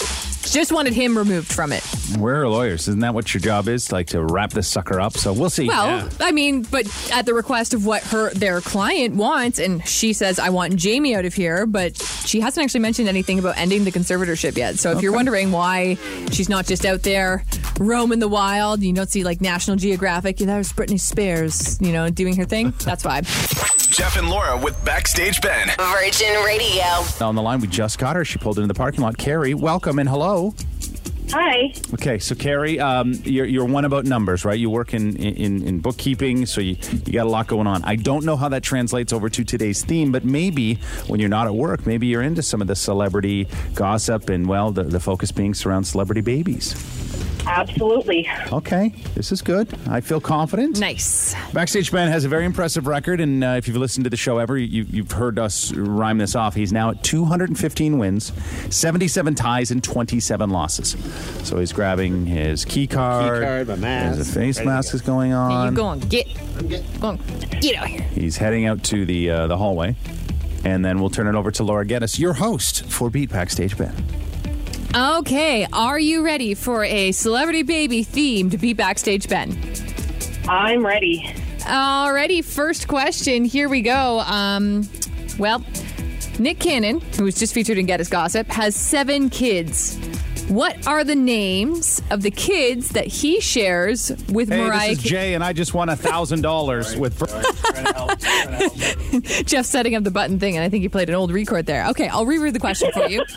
[0.50, 1.84] She just wanted him removed from it.
[2.18, 2.88] We're lawyers?
[2.88, 3.92] Isn't that what your job is?
[3.92, 5.16] Like to wrap this sucker up?
[5.16, 5.68] So we'll see.
[5.68, 10.12] Well, I mean, but at the request of what her their client wants, and she
[10.14, 13.84] says, "I want Jamie out of here," but she hasn't actually mentioned anything about ending
[13.84, 14.80] the conservatorship yet.
[14.80, 15.98] So if you're wondering why
[16.32, 17.46] she's not just out there
[17.80, 20.40] roaming the wild, you don't see like National Geographic.
[20.40, 22.74] You know, there's Britney Spears, you know, doing her thing.
[22.84, 23.22] That's why.
[24.00, 25.68] Jeff and Laura with Backstage Ben.
[25.78, 26.86] Virgin Radio.
[27.20, 28.24] on the line, we just got her.
[28.24, 29.18] She pulled into the parking lot.
[29.18, 30.54] Carrie, welcome and hello.
[31.32, 31.74] Hi.
[31.96, 34.58] Okay, so Carrie, um, you're, you're one about numbers, right?
[34.58, 37.84] You work in, in, in bookkeeping, so you, you got a lot going on.
[37.84, 40.76] I don't know how that translates over to today's theme, but maybe
[41.08, 44.72] when you're not at work, maybe you're into some of the celebrity gossip and, well,
[44.72, 46.74] the, the focus being around celebrity babies.
[47.45, 48.30] Absolutely.
[48.52, 49.67] Okay, this is good.
[49.88, 50.80] I feel confident.
[50.80, 51.34] Nice.
[51.54, 54.38] Backstage Ben has a very impressive record, and uh, if you've listened to the show
[54.38, 56.54] ever, you, you've heard us rhyme this off.
[56.56, 58.32] He's now at 215 wins,
[58.73, 60.95] 77 ties, and 27 losses.
[61.47, 63.39] So he's grabbing his key card.
[63.39, 64.95] Key card, my mask, There's a face ready mask go.
[64.97, 65.71] is going on.
[65.71, 66.28] you go on, get.
[66.99, 67.17] Go on,
[67.62, 68.02] get out here.
[68.02, 69.95] He's heading out to the uh, the hallway,
[70.65, 73.95] and then we'll turn it over to Laura Geddes, your host for Beat Backstage Ben.
[74.95, 79.56] Okay, are you ready for a celebrity baby themed Be Backstage Ben?
[80.47, 81.32] I'm ready.
[81.60, 83.45] Alrighty, first question.
[83.45, 84.19] Here we go.
[84.21, 84.89] Um,
[85.38, 85.63] well,
[86.39, 89.99] Nick Cannon, who was just featured in Get Us Gossip, has seven kids.
[90.50, 94.90] What are the names of the kids that he shares with Hey, Mariah?
[94.90, 97.20] this is Jay, and I just won a thousand dollars with.
[99.46, 101.86] Jeff setting up the button thing, and I think he played an old record there.
[101.90, 103.24] Okay, I'll reread the question for you.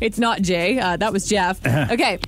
[0.00, 0.78] it's not Jay.
[0.78, 1.60] Uh, that was Jeff.
[1.90, 2.18] Okay.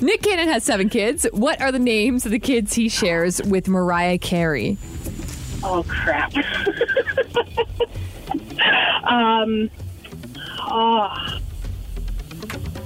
[0.00, 1.26] Nick Cannon has seven kids.
[1.32, 4.76] What are the names of the kids he shares with Mariah Carey?
[5.62, 6.32] Oh, crap.
[9.04, 9.70] um,
[10.60, 11.38] oh,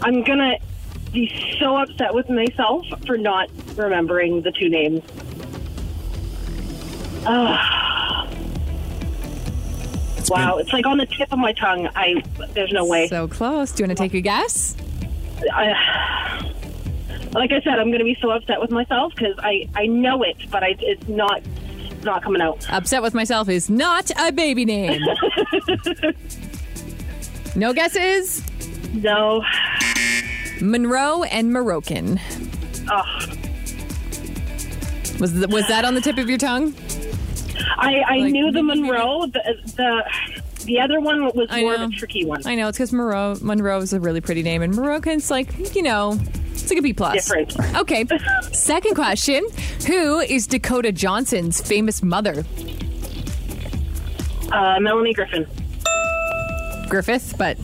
[0.03, 0.57] I'm going to
[1.13, 5.03] be so upset with myself for not remembering the two names.
[10.31, 11.89] wow, it's like on the tip of my tongue.
[11.95, 12.23] I
[12.55, 13.09] there's no way.
[13.09, 13.73] So close.
[13.73, 14.77] Do you want to take a guess?
[15.53, 16.43] I,
[17.33, 20.23] like I said, I'm going to be so upset with myself because I I know
[20.23, 21.43] it, but I, it's not
[21.91, 22.71] it's not coming out.
[22.71, 25.03] Upset with myself is not a baby name.
[27.57, 28.43] no guesses?
[28.95, 29.43] No.
[30.61, 32.21] Monroe and Moroccan.
[32.91, 33.03] Oh,
[35.19, 36.75] Was, th- was that on the tip of your tongue?
[37.77, 39.27] I I Like, knew the Monroe.
[39.27, 39.43] The
[39.77, 40.03] the
[40.65, 41.85] the other one was I more know.
[41.85, 42.43] of a tricky one.
[42.47, 45.83] I know it's because Monroe Monroe is a really pretty name, and Moroccan's like you
[45.83, 46.19] know
[46.53, 47.15] it's like a B plus.
[47.29, 47.77] Different.
[47.77, 48.05] Okay.
[48.53, 49.47] Second question:
[49.87, 52.45] Who is Dakota Johnson's famous mother?
[54.53, 55.47] Uh, Melanie Griffin.
[56.89, 57.57] Griffith, but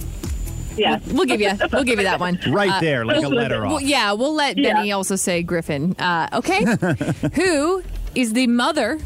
[0.76, 0.98] Yeah.
[1.12, 2.38] we'll give you we'll give you that one.
[2.48, 4.74] Right Uh, there, like a letter Well, yeah, we'll let Yeah.
[4.74, 5.94] Benny also say Griffin.
[5.98, 6.64] Uh, okay.
[7.34, 7.82] Who
[8.14, 8.98] is the mother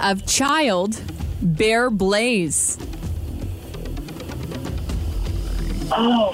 [0.00, 1.00] of child
[1.42, 2.78] Bear Blaze?
[5.94, 6.30] Oh,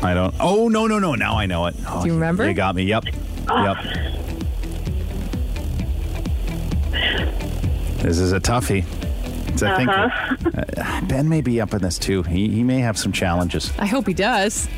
[0.00, 0.32] I don't.
[0.38, 1.14] Oh no no no!
[1.16, 1.74] Now I know it.
[1.88, 2.46] Oh, Do you remember?
[2.46, 2.84] You got me.
[2.84, 3.04] Yep.
[3.48, 3.76] Yep.
[8.02, 8.84] This is a toughie.
[9.62, 12.22] It's, I think uh, Ben may be up in this too.
[12.22, 13.72] He he may have some challenges.
[13.78, 14.68] I hope he does.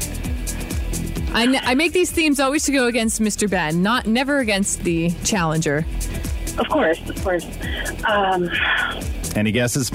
[1.32, 3.48] I, n- I make these themes always to go against Mr.
[3.48, 5.86] Ben, not never against the challenger.
[6.58, 7.46] of course, of course.
[8.04, 8.50] Um,
[9.36, 9.92] Any guesses?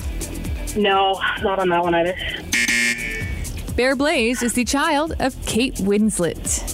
[0.78, 2.16] no, not on that one either.
[3.76, 6.72] Bear Blaze is the child of Kate Winslet.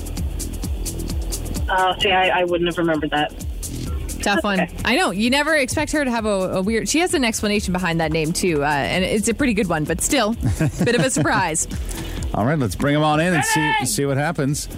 [1.67, 3.33] Uh, see, I, I wouldn't have remembered that.
[4.21, 4.67] Tough one.
[4.85, 5.11] I know.
[5.11, 6.87] You never expect her to have a, a weird.
[6.89, 9.83] She has an explanation behind that name too, uh, and it's a pretty good one,
[9.83, 10.33] but still,
[10.83, 11.67] bit of a surprise.
[12.33, 14.69] All right, let's bring him on in and see see what happens.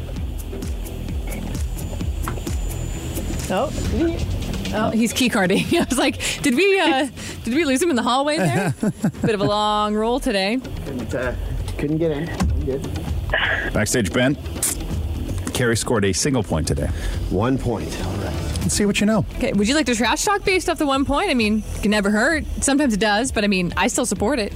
[3.50, 3.72] Oh,
[4.74, 5.64] oh, he's key carding.
[5.74, 7.08] I was like, did we uh,
[7.44, 8.74] did we lose him in the hallway there?
[9.22, 10.60] Bit of a long roll today.
[10.86, 11.36] Couldn't uh,
[11.78, 12.26] couldn't get in.
[12.66, 12.82] Good.
[13.74, 14.38] Backstage Ben.
[15.54, 16.88] Carrie scored a single point today.
[17.30, 17.94] One point.
[18.64, 18.72] All right.
[18.72, 19.26] Let's see what you know.
[19.36, 21.30] Okay, would you like to trash talk based off the one point?
[21.30, 22.46] I mean, it can never hurt.
[22.62, 24.54] Sometimes it does, but I mean, I still support it.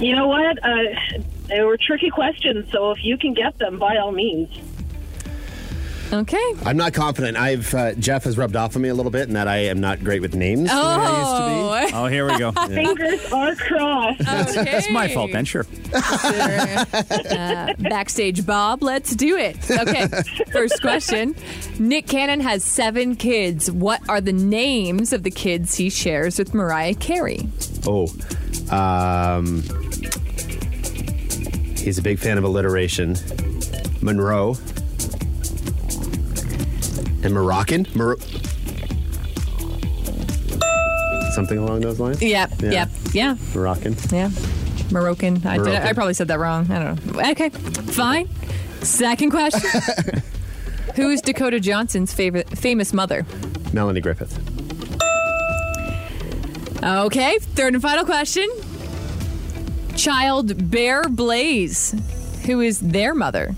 [0.00, 0.58] You know what?
[0.64, 4.48] Uh, they were tricky questions, so if you can get them, by all means.
[6.12, 6.52] Okay.
[6.64, 7.36] I'm not confident.
[7.36, 9.80] I've uh, Jeff has rubbed off on me a little bit, and that I am
[9.80, 10.68] not great with names.
[10.68, 11.94] the I used to be.
[11.94, 12.50] Oh, Oh, here we go.
[12.66, 14.20] Fingers are crossed.
[14.20, 14.64] okay.
[14.64, 15.66] That's my fault then, sure.
[15.94, 19.56] Uh, backstage Bob, let's do it.
[19.70, 20.06] Okay,
[20.52, 21.34] first question.
[21.78, 23.70] Nick Cannon has seven kids.
[23.70, 27.48] What are the names of the kids he shares with Mariah Carey?
[27.86, 28.06] Oh,
[28.70, 29.62] um,
[31.76, 33.16] he's a big fan of alliteration.
[34.02, 34.54] Monroe
[37.22, 37.86] and Moroccan.
[37.94, 38.18] Mor-
[41.34, 42.20] Something along those lines.
[42.20, 42.70] Yep, Yeah.
[42.70, 43.96] yep, yeah, Moroccan.
[44.10, 44.30] yeah.
[44.90, 45.36] Moroccan.
[45.46, 45.86] I, did, Moroccan.
[45.86, 46.70] I probably said that wrong.
[46.70, 47.30] I don't know.
[47.30, 48.28] Okay, fine.
[48.82, 49.80] Second question.
[50.96, 53.24] Who is Dakota Johnson's favorite famous mother?
[53.72, 54.36] Melanie Griffith.
[56.82, 58.48] Okay, third and final question.
[59.96, 61.94] Child Bear Blaze
[62.46, 63.54] Who is their mother?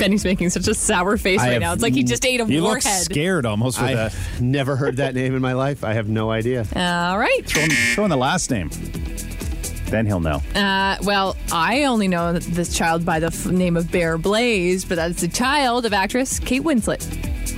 [0.00, 1.72] Benny's making such a sour face I right have now.
[1.74, 3.02] It's like he just ate a You look warhead.
[3.04, 4.12] scared almost with that.
[4.12, 5.84] I've never heard that name in my life.
[5.84, 6.66] I have no idea.
[6.74, 7.40] All right.
[7.46, 8.70] Throw in, throw in the last name.
[9.86, 10.40] Then he'll know.
[10.54, 14.94] Uh, well, I only know this child by the f- name of Bear Blaze, but
[14.96, 17.04] that's the child of actress Kate Winslet.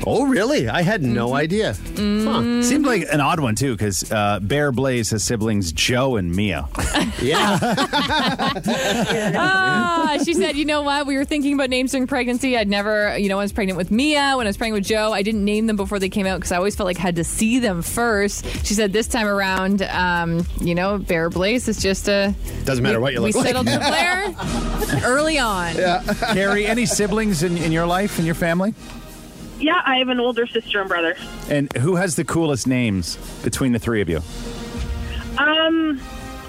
[0.05, 0.69] Oh, really?
[0.69, 1.15] I had Mm-hmm.
[1.15, 1.75] no idea.
[1.97, 2.63] Huh.
[2.63, 6.69] Seemed like an odd one too, because uh, Bear Blaze has siblings Joe and Mia.
[7.21, 7.57] Yeah.
[9.37, 11.07] Ah, she said, you know what?
[11.07, 12.57] We were thinking about names during pregnancy.
[12.57, 14.89] I'd never, you know, when I was pregnant with Mia, when I was pregnant with
[14.89, 17.03] Joe, I didn't name them before they came out because I always felt like I
[17.03, 18.45] had to see them first.
[18.67, 22.35] She said this time around, um, you know, Bear Blaze is just a.
[22.65, 23.45] Doesn't matter we, what you we look like.
[23.45, 25.77] We settled for Blair early on.
[25.77, 26.03] Yeah.
[26.33, 28.75] Carrie, any siblings in, in your life, in your family?
[29.63, 31.17] Yeah, I have an older sister and brother.
[31.49, 34.21] And who has the coolest names between the three of you?
[35.39, 36.01] Um,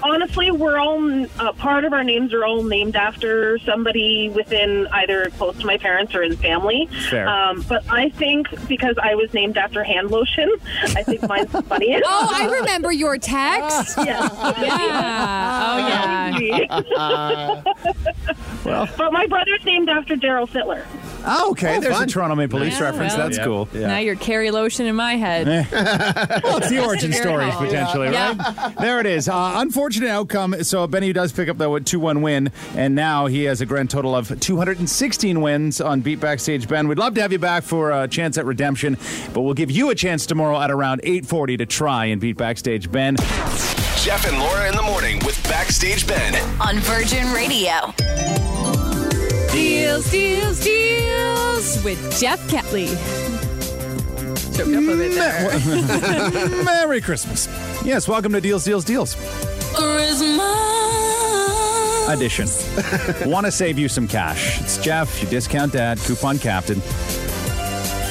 [0.02, 5.30] honestly, we're all uh, part of our names are all named after somebody within either
[5.30, 6.86] close to my parents or in family.
[7.08, 7.28] Fair.
[7.28, 10.50] Um, but I think because I was named after hand lotion,
[10.82, 12.04] I think mine's the funniest.
[12.16, 13.96] Oh, I remember your text.
[14.04, 14.28] yeah.
[14.60, 16.32] yeah.
[16.34, 17.62] Oh, yeah.
[18.64, 20.84] Well, but my brother's named after Darryl Sittler.
[21.26, 21.76] Oh, okay.
[21.76, 22.04] Oh, There's fun.
[22.04, 23.14] a Toronto Maple Leafs Yeah, reference.
[23.14, 23.22] well.
[23.26, 23.44] That's Yeah.
[23.44, 23.68] cool.
[23.72, 23.86] Yeah.
[23.88, 25.46] Now you're Keri Lotion in my head.
[26.44, 27.66] Well, it's the origin Very stories cool.
[27.66, 28.34] potentially, Yeah.
[28.36, 28.76] right?
[28.78, 29.28] There it is.
[29.28, 30.56] Uh, unfortunate outcome.
[30.62, 34.14] So Benny does pick up the two-one win, and now he has a grand total
[34.14, 36.68] of 216 wins on Beat Backstage.
[36.68, 38.96] Ben, we'd love to have you back for a chance at redemption,
[39.32, 42.90] but we'll give you a chance tomorrow at around 8:40 to try and beat Backstage.
[42.92, 43.16] Ben,
[43.96, 46.34] Jeff and Laura in the morning with Backstage Ben.
[46.60, 47.92] On Virgin Radio.
[49.54, 52.88] Deals, deals, deals with Jeff Catley.
[54.56, 56.64] Choked up a bit mm, there.
[56.64, 57.46] Merry Christmas.
[57.84, 59.14] Yes, welcome to Deals, Deals, Deals.
[62.08, 62.48] Edition.
[63.30, 64.60] Want to save you some cash?
[64.60, 66.82] It's Jeff, your discount dad, coupon captain.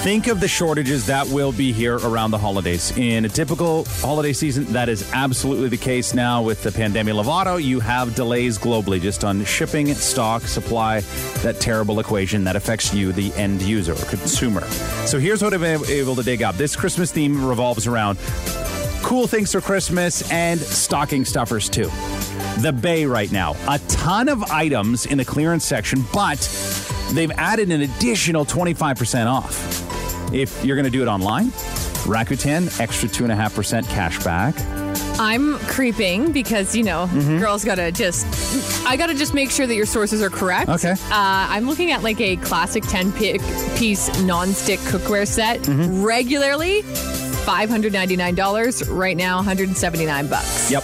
[0.04, 2.92] Think of the shortages that will be here around the holidays.
[2.98, 7.64] In a typical holiday season, that is absolutely the case now with the pandemic Lovato.
[7.64, 11.00] You have delays globally just on shipping, stock, supply,
[11.42, 14.66] that terrible equation that affects you, the end user or consumer.
[15.06, 16.56] So here's what I've been able to dig up.
[16.56, 18.20] This Christmas theme revolves around
[19.04, 21.90] cool things for Christmas and stocking stuffers too.
[22.58, 26.40] The Bay right now, a ton of items in the clearance section, but
[27.14, 29.93] they've added an additional 25% off.
[30.34, 31.48] If you're going to do it online,
[32.06, 34.56] Rakuten, extra 2.5% cash back.
[35.20, 37.38] I'm creeping because, you know, Mm-hmm.
[37.40, 38.26] girls gotta just,
[38.88, 40.70] I gotta just make sure that your sources are correct.
[40.70, 40.92] Okay.
[40.92, 43.38] Uh, I'm looking at like a classic 10 pi-
[43.78, 46.04] piece non-stick cookware set Mm-hmm.
[46.04, 46.82] regularly.
[47.46, 50.84] $599 right now 179 bucks Yep.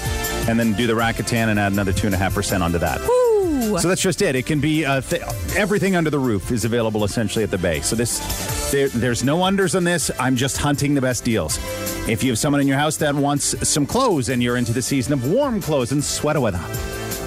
[0.49, 2.99] And then do the Rakuten and add another 2.5% onto that.
[3.01, 3.77] Ooh.
[3.79, 4.35] So that's just it.
[4.35, 5.21] It can be uh, th-
[5.55, 7.81] everything under the roof is available essentially at the bay.
[7.81, 8.19] So this,
[8.71, 10.11] there, there's no unders on this.
[10.19, 11.57] I'm just hunting the best deals.
[12.07, 14.81] If you have someone in your house that wants some clothes and you're into the
[14.81, 16.61] season of warm clothes and sweater weather,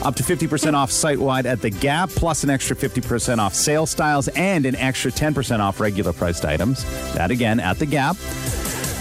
[0.03, 3.87] up to 50% off site wide at the Gap, plus an extra 50% off sale
[3.87, 6.85] styles and an extra 10% off regular priced items.
[7.15, 8.17] That again at the Gap.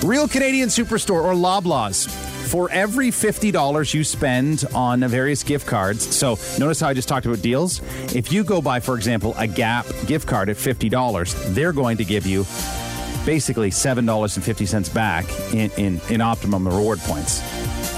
[0.03, 2.20] Real Canadian Superstore or Loblaws.
[2.51, 7.25] For every $50 you spend on various gift cards, so notice how I just talked
[7.25, 7.79] about deals.
[8.13, 12.03] If you go buy, for example, a Gap gift card at $50, they're going to
[12.03, 12.43] give you
[13.25, 17.39] basically $7.50 back in, in, in optimum reward points.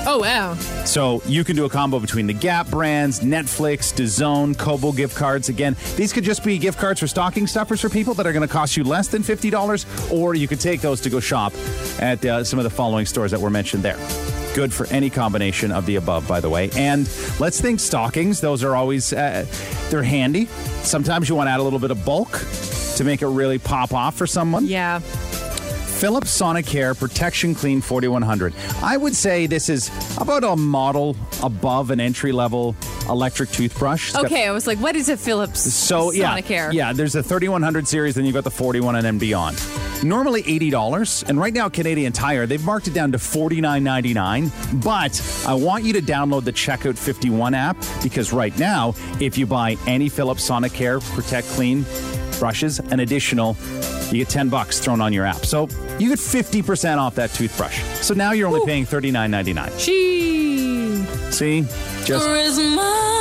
[0.05, 0.53] oh wow
[0.85, 5.49] So you can do a combo between the Gap brands, Netflix, DAZN, Kobo gift cards.
[5.49, 8.47] Again, these could just be gift cards for stocking stuffers for people that are going
[8.47, 11.53] to cost you less than $50, or you could take those to go shop
[11.99, 13.97] at uh, some of the following stores that were mentioned there.
[14.53, 16.69] Good for any combination of the above, by the way.
[16.75, 18.39] And let's think stockings.
[18.39, 19.45] Those are always, uh,
[19.89, 20.45] they're handy.
[20.83, 22.39] Sometimes you want to add a little bit of bulk
[22.97, 24.65] to make it really pop off for someone.
[24.65, 24.99] yeah
[26.03, 28.53] Philips Sonicare Protection Clean 4100.
[28.81, 32.75] I would say this is about a model above an entry level
[33.07, 34.09] electric toothbrush.
[34.09, 36.91] It's got- okay I was like what is a Philips so yeah, Sonicare yeah.
[36.91, 39.63] There's a 3100 series, then you've got the 41 and then beyond.
[40.03, 44.83] Normally eighty dollars, and right now Canadian Tire they've marked it down to 49.99.
[44.83, 49.45] But I want you to download the Checkout 51 app because right now, if you
[49.45, 51.85] buy any Philips Sonicare Protect Clean
[52.39, 53.55] brushes, an additional
[54.11, 55.45] you get 10 bucks thrown on your app.
[55.45, 55.67] So
[55.99, 57.81] you get 50% off that toothbrush.
[58.01, 59.79] So now you're only paying $39.99.
[59.79, 61.03] Gee.
[61.31, 61.61] See?
[62.05, 62.27] Just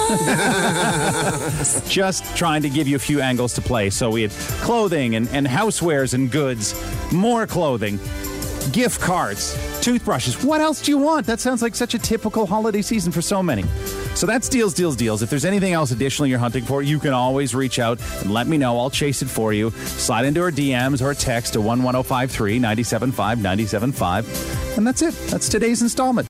[1.89, 3.89] just trying to give you a few angles to play.
[3.91, 4.31] So we had
[4.63, 6.75] clothing and, and housewares and goods,
[7.13, 7.99] more clothing,
[8.71, 10.43] gift cards, toothbrushes.
[10.45, 11.27] What else do you want?
[11.27, 13.65] That sounds like such a typical holiday season for so many.
[14.15, 15.23] So that's deals, deals, deals.
[15.23, 18.47] If there's anything else additionally you're hunting for, you can always reach out and let
[18.47, 18.79] me know.
[18.79, 19.71] I'll chase it for you.
[19.71, 24.77] Slide into our DMs or text to 11053 975 975.
[24.79, 25.15] And that's it.
[25.29, 26.29] That's today's installment.